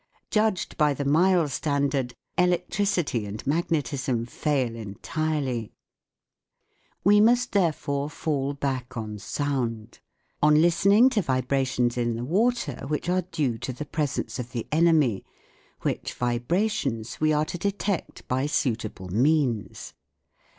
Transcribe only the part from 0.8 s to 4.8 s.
the" mile" standard, elec tricity and magnetism fail